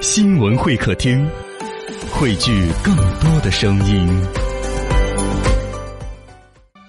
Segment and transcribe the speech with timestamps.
[0.00, 1.28] 新闻会客厅，
[2.10, 2.50] 汇聚
[2.82, 4.08] 更多的声音。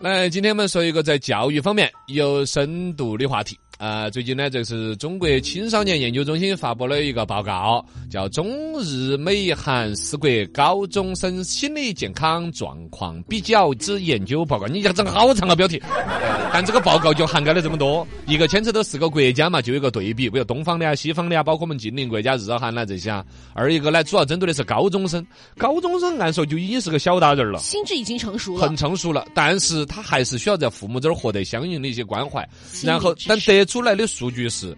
[0.00, 3.58] 来，今天我们说一个在教育方面有深度的话题。
[3.82, 14.66] 啊、最近呢，这是中国青少年研究中心发布了一个报告，叫《中日美韩四国高中生心理健康状况比较之研究报告》。
[14.68, 23.24] 你讲整好长个标题，呃但这个报告就涵盖了这么多，一个牵扯到四个国家嘛，就有一个对比，比如东方的啊、西方的啊，包括我们近邻国家日韩啦这些啊。
[23.52, 25.26] 二一个呢，主要针对的是高中生，
[25.58, 27.58] 高中生按说就已经是个小大人了。
[27.58, 32.48] 心智已经成熟了很，成熟了，但是他还是需要在父母这儿获得相应的一些关怀。
[32.84, 34.76] 然后，但得出来的数据是，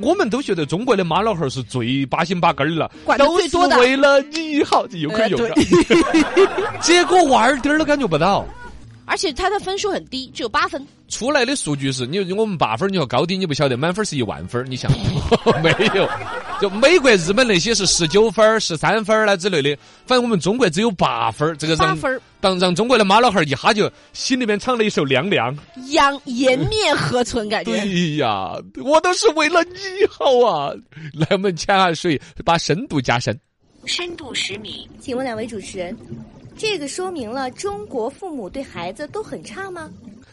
[0.00, 5.54] 我们都觉得中国的妈老汉儿是最八心八根儿了，都是为了你好，这又可以用呃了。
[6.80, 8.46] 结果娃儿点儿都感觉不到。
[9.04, 10.82] 而且他的分数很低，只有八分。
[11.08, 14.90] 出来的数据是，你我们八分，你说高低你不晓得，满分是一万分，你想
[15.62, 16.08] 没有？
[16.62, 25.52] 就美国、日本那些是十九分儿、十三分儿啦之类的，反正我们中国只有八分儿，这个让分儿让让中国的妈老汉儿一下就心里面唱了一首凉凉。
[25.86, 27.48] 颜颜面何存？
[27.48, 29.76] 感觉对呀，我都是为了你
[30.08, 30.72] 好啊！
[31.14, 33.36] 来，我们潜下水，把深度加深。
[33.84, 35.96] 深度十米，请问两位主持人，
[36.56, 39.90] 这个说明了中国父母对孩子都很差吗？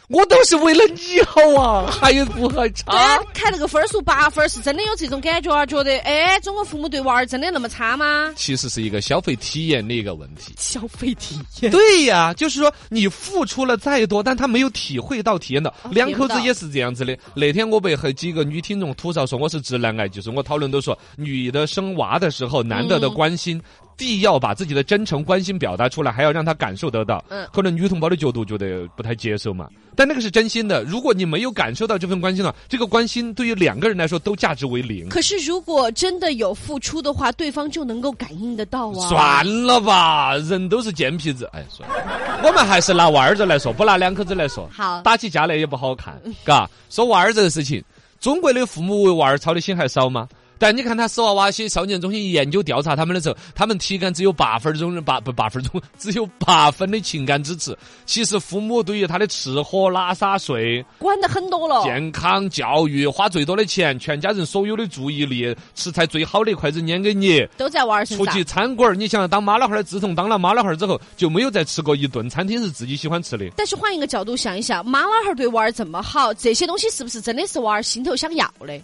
[0.09, 5.63] 我都是为了你好啊，还有不还差？，看那个分数八分，是真的有这种感觉啊？
[5.67, 8.33] 觉得哎，中国父母对娃儿真的那么差吗？
[8.35, 10.51] 其实是一个消费体验的一个问题。
[10.57, 15.69] 消费体验，对呀，就是说你付出了再多，但他没有体会到、体验到。
[15.83, 17.16] 哦两口子也是这样子的。
[17.35, 23.61] 那天我被和几个女听众吐槽说我是直男癌，就是我讨论都说，女的生娃的时候，男的的关心。
[23.61, 23.63] 第
[24.05, 27.23] 一要把自己的真诚关心表达出来，还要让他感受得到。
[27.30, 30.83] 嗯可能女同胞的角度觉得不太接受嘛，但那个是真心的。
[30.83, 35.09] 如果你没有感受到这份关心呢，这个关心对于两个人来说都价值为零。
[35.09, 39.09] 可是如果真的有付出的话，对方就能够感应得到啊。
[39.09, 41.50] 算了吧，人都是贱皮子。
[41.53, 44.69] 哎，算了，我们还是拿娃儿子来说，不拿两口子来说。
[44.72, 46.69] 好打起架来也不好看，嘎。
[46.90, 47.84] 说娃儿这个事情，
[48.19, 50.28] 中国的父母为娃儿操的心还少吗？
[50.59, 57.75] 但你看他死娃娃些少年中心研究调查他们的时候，他们体感只有八分钟，八不八分钟，只有八分的情感支持。
[58.06, 61.81] 其实父母对于他的吃喝拉撒睡、管的很多了。
[61.84, 68.44] 健康教育花最多的钱，全家人所有的注意力，吃菜最好的筷子撵给你，都在娃儿身上出去。
[68.44, 73.50] 餐馆儿，你想当妈老汉儿，自从当了妈老汉儿之后，就没有再吃过一顿餐厅是自己喜欢吃的。
[73.56, 78.81] 但是换一个角度想一想，妈老汉儿对娃儿这么好，这些东西是不是真的是娃儿心头想要的？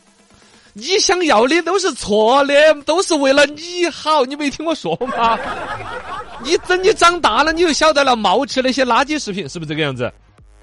[0.78, 2.54] 你想要的都是错的，
[2.84, 5.40] 都是为了你好，你没听我说吗？
[6.44, 10.12] 你等你长大了，你就晓得了，冒吃那些垃圾食品是不是这个样子？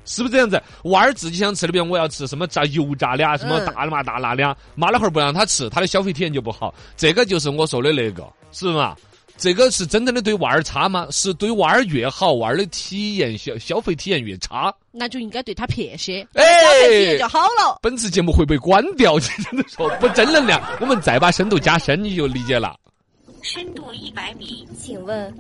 [0.05, 0.63] 是不是这样子？
[0.85, 6.75] 娃儿自己想吃的，比如我要吃什么炸油炸的啊，什么嗯大麻大辣的啊，妈老汉儿不让他吃，他的消费体验就不好。
[6.95, 8.95] 这个就是我说的那个，是嘛？
[9.43, 11.09] 这个是真正的对娃儿差吗？
[11.11, 14.73] 是对娃儿越好，娃儿的体验消消费体验越差。
[14.93, 17.81] 那就应该对他撇些，哎消费体验就好了。
[17.83, 20.63] 本次节目会被关掉，真的说不正能量。
[20.81, 22.77] 我们再把深度加深，你就理解了。
[23.43, 25.35] 深度一百米，请问，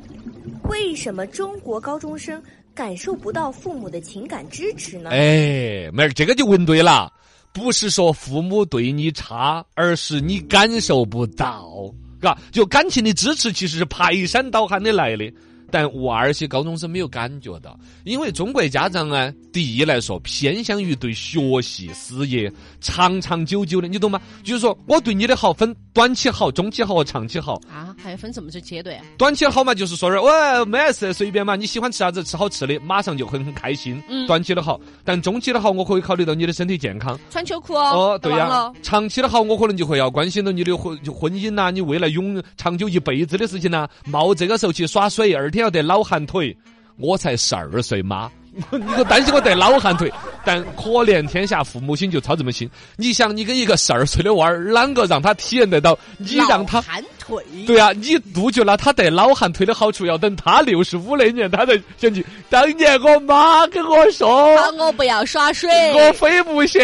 [0.64, 2.42] 为什么中国高中生
[2.74, 5.10] 感受不到父母的情感支持呢？
[5.10, 7.08] 哎，妹儿，这个就问对了，
[7.52, 11.88] 不是说父母对你差，而是你感受不到，
[12.22, 15.31] 嘎，就感情的支持其实是排山倒海的来的。
[15.72, 22.53] 但娃儿些高中生没有感觉到，因为中国家长呢，第一来说偏向于对学习事业
[22.83, 24.21] 长长久久的，你懂吗？
[24.44, 27.55] 就是说我对你的好分短期好、中期好和长期好。
[27.72, 29.03] 啊，还要分什么这阶段啊？
[29.16, 34.00] 短期好嘛，就是说点喂没事随便嘛，你喜欢吃啥子吃好吃的，马上就会很开心。
[34.10, 37.19] 嗯短期的好，但中期的好，我可以考虑到你的身体健康。
[37.31, 46.54] 穿秋裤哦，哦，对呀、长期的好，我可能就会要关心到你的婚婚姻呐、你未来永长久一辈子的事情呐、冒这个时候去耍水，二天要得老寒腿，
[46.98, 48.30] 我才十二岁妈。
[48.70, 50.12] 你就担心我得老寒腿，
[50.44, 52.68] 但可怜天下父母心就操这么心。
[52.96, 55.98] 你想，你跟一个十二岁的娃儿，啷个让他体验得到？
[56.18, 57.42] 你让他寒腿。
[57.66, 66.82] 对啊，你杜绝了他得老寒腿的好处，要等他六十五那年，他才想起当年我妈跟我说，喊我不要耍水，我非不信。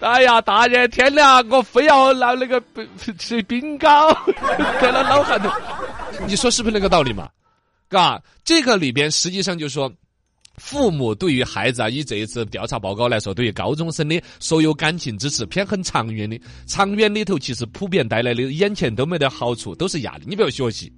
[0.00, 2.84] 哎呀，大热天的啊，我非要拿那个冰
[3.20, 4.12] 吃冰糕，
[4.80, 5.48] 得了老寒腿。
[6.26, 7.28] 你说是不是那个道理嘛？
[7.88, 9.92] 嘎，这个里边实际上就说。
[10.58, 20.24] 父母对于孩子啊，以这一次调查报告来说，对于高中生的所有感情支持偏很长远的，长远里头其实普遍带来的眼前都没得好处，都是压力。
[20.26, 20.90] 你不要学习，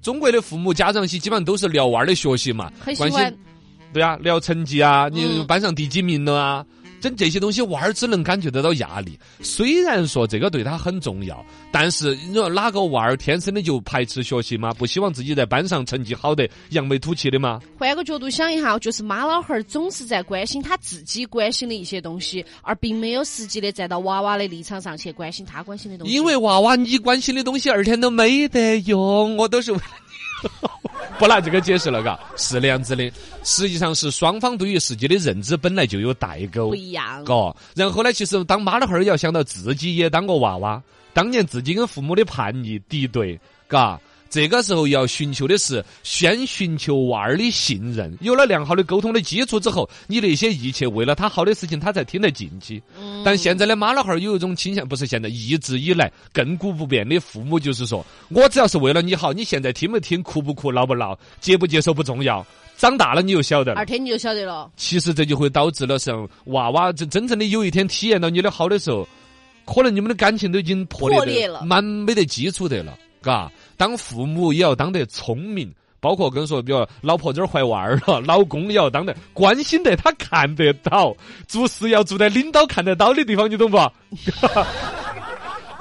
[0.00, 3.38] 中国的父母家长些基本上都是聊娃儿的学习嘛，关心
[3.92, 6.64] 对啊，聊成绩啊，你嗯班上第几名了啊？
[7.00, 9.18] 整这些东西，娃儿只能感觉得到压力。
[9.40, 14.72] 虽然说这个对他很重要，但是你说哪个娃儿天生的就排斥学习吗？
[14.74, 17.60] 不希望自己在班上成绩好得扬眉吐气的吗？
[17.78, 26.14] 换个角度想一下，就是妈老汉儿总是在关心他自己关心的一些东西，而并没有实际的站到娃娃的立场上去关心他关心的东西。
[26.14, 29.78] 因为娃娃你关心的东西，二天都没得用，我都是为。
[31.18, 33.10] 不拿这个解释了，嘎，是那样子的。
[33.42, 37.24] 实际上是双方对于世界的认知本来就有代沟不，一样。
[37.24, 37.34] 嘎。
[37.74, 40.80] 然后呢，其实当妈老汉儿要想到自己也当过娃娃，
[41.12, 44.00] 当年自己跟父母的叛逆敌对，嘎。
[44.30, 52.82] 这个时候要寻求的是先寻求娃儿的信任，有了良好的沟通的基础之后，你那些一切为了他好的事情，他才听得进去。
[53.24, 62.46] 但现在的妈老汉儿有一种倾向，不是现在一直以来亘古不变的父母，就是说我只要是为了你好，你现在听不听、哭不哭、闹不闹、接不接受不重要，
[62.76, 63.86] 长大了你就晓得了二。
[63.86, 69.08] 天你就晓得了，其实这就会导致了像娃娃真真正的有一天体验到你的好的时候，
[69.64, 73.50] 可能你们的感情都已经破裂得破裂了蛮没得基础得了，嘎。
[73.78, 75.72] 当父母也要当得聪明。
[76.00, 81.12] 包括跟说，比如老婆这儿怀娃儿了，老公也要当得关心得他看得到，
[81.48, 83.76] 做事要做在领导看得到的地方，你懂不？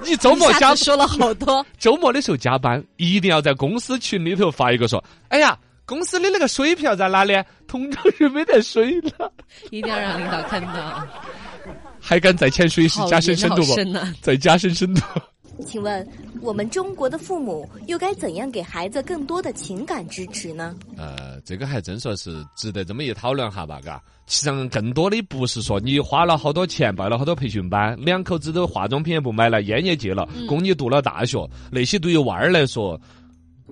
[0.03, 5.55] 你周末加说了好多，周末的时候加班，一定要在公司群里头发一个说：“哎呀，
[5.85, 7.35] 公司的那个水票在哪里？
[7.67, 9.31] 通州市没得水了。
[9.69, 11.07] 一定要让领导看到。”
[12.01, 13.75] 还敢再潜水是加深深度不？
[14.19, 15.01] 再加深深度。
[15.65, 16.07] 请问，
[16.41, 20.75] 我们中国的父母又该怎样给孩子更多的情感支持呢？
[20.95, 24.01] 呃，这个还真说是值得这么一讨论哈吧，嘎。
[24.27, 32.99] 其实上更多的不是说你花了好多钱报了好多培训班，两口子都化妆品也不买了，烟也戒了，供你读了大学，那些对于娃儿来说，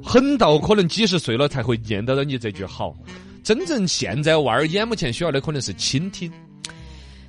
[0.01, 2.95] 很到可能几十岁了才会念得到你这句好。
[3.43, 6.31] 真正现在娃儿眼目前需要的可能是倾听，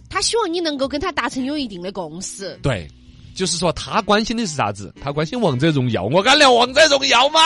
[0.08, 2.56] 他希望你能够跟他达成有一定的共识。
[2.62, 2.88] 对，
[3.36, 4.92] 就是说他关心的是啥子？
[5.00, 7.40] 他关心王者荣耀，我敢聊王者荣耀吗？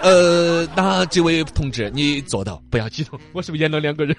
[0.00, 4.16] 呃，那这位同志，你坐到，不要激动，我是不是演了两个人？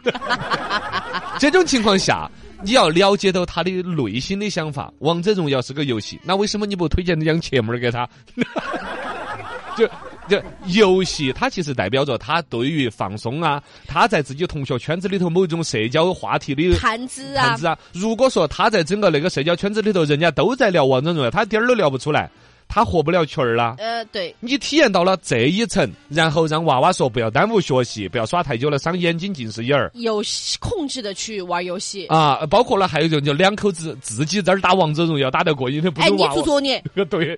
[1.39, 2.29] 这种情况下，
[2.61, 4.91] 你要了解到他的内心的想法。
[4.99, 8.07] 王者荣耀是个游戏，那为什么你不推荐养切妹儿给他？
[9.77, 9.89] 就
[10.27, 17.77] 就游戏，它其实代表着他对于放松啊，他在自己同学圈子里头某一种社交话题的谈资啊谈，资啊。
[17.93, 22.29] 如果说他在整个那个社交圈子里头，人家都在聊王者荣耀，他点儿都聊不出来，
[22.67, 23.75] 他活不了群儿啦。
[23.77, 30.23] 呃，对，你体验到了这一层，然后让娃娃说不要耽误学习，不要耍太久了，伤眼睛近视眼儿有
[30.59, 32.07] 控制的去玩游戏。
[32.07, 32.45] 啊。
[32.47, 36.33] 包括了还有一种，就两口子自己在这儿打王者荣耀打得过瘾的，不哎，你如娃娃。
[36.33, 37.37] 做作业， 对，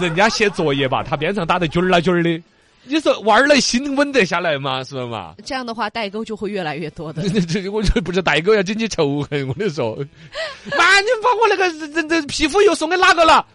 [0.00, 2.42] 人家写作业吧，他边上打的军儿啦军儿的。
[2.84, 4.82] 你说娃儿的心稳得下来吗？
[4.82, 5.34] 是不是嘛？
[5.44, 7.22] 这样的话代沟就会越来越多的。
[7.30, 9.94] 这这我这不是代沟要引起仇恨，我跟你说，
[10.76, 13.46] 妈，你把我那个这这皮肤又送给哪个了？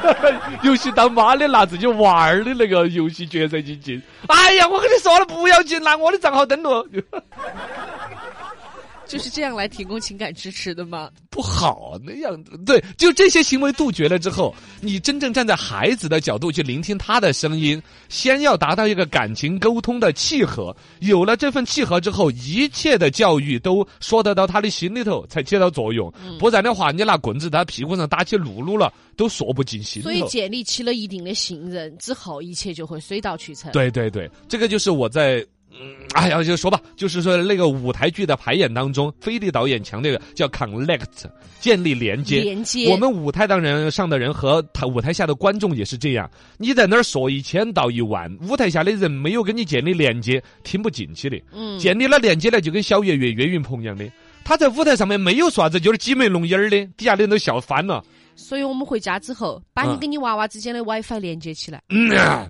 [0.62, 4.02] 游戏当妈的拿自己娃儿的那个游戏角色去进。
[4.26, 6.86] 哎呀，我跟你说了，不要进，拿我的账号登录。
[9.06, 11.10] 就是这样来提供情感支持的吗？
[11.30, 20.74] 不好那样子，对，就这些行为杜绝了之后，你真正站在孩子的角度去聆听他的声音，先要达到一个感情沟通的契合。
[21.00, 26.12] 有了这份契合之后，一切的教育都说得到他的心里头，才起到作用。
[26.38, 30.26] 不然的话，你拿棍子在他屁股上打起噜噜了，都说不进心所以。
[30.26, 33.70] 建立起了一定的信任之后，一切就会水到渠成。
[33.72, 35.46] 对对对，这个就是我在。
[35.70, 41.26] 嗯，哎呀，就说吧，就是说那个舞台剧的排演当中，菲利导演强调的叫 connect，
[41.60, 42.40] 建立连接。
[42.40, 46.30] 连接我们舞台当人上的人和他舞台下的观众也是这样。
[46.56, 51.38] 你在那儿说一千道一万，舞台下的人没有跟你建立连接，听不进去的。
[51.52, 54.10] 嗯，建立了连接呢，就跟小岳岳岳云鹏一样的，
[54.44, 58.02] 他在舞台上面没有说啥子，就是挤眉弄眼儿的，底下的人都笑翻了。
[58.34, 61.82] 所以我们回家之后，把你嗯跟你娃娃之间的 WiFi 连接起来。
[61.88, 62.46] 嗯啊，